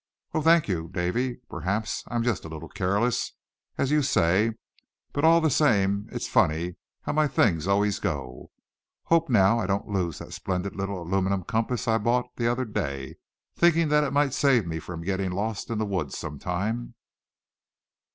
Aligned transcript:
"Oh! 0.33 0.41
thank 0.41 0.67
you, 0.67 0.87
Davy; 0.87 1.41
perhaps 1.47 2.03
I 2.07 2.15
am 2.15 2.23
just 2.23 2.43
a 2.43 2.47
little 2.49 2.69
careless, 2.69 3.33
as 3.77 3.91
you 3.91 4.01
say; 4.01 4.53
but 5.13 5.23
all 5.23 5.39
the 5.41 5.51
same 5.51 6.09
it's 6.11 6.25
funny 6.27 6.77
how 7.03 7.13
my 7.13 7.27
things 7.27 7.67
always 7.67 7.99
go. 7.99 8.49
Hope, 9.03 9.29
now, 9.29 9.59
I 9.59 9.67
don't 9.67 9.89
lose 9.89 10.17
that 10.17 10.33
splendid 10.33 10.75
little 10.75 11.03
aluminum 11.03 11.43
compass 11.43 11.87
I 11.87 11.99
bought 11.99 12.35
the 12.35 12.47
other 12.47 12.65
day, 12.65 13.17
thinking 13.55 13.89
that 13.89 14.03
it 14.03 14.09
might 14.09 14.33
save 14.33 14.65
me 14.65 14.79
from 14.79 15.03
getting 15.03 15.33
lost 15.33 15.69
in 15.69 15.77
the 15.77 15.85
woods 15.85 16.17
some 16.17 16.39
time." 16.39 16.95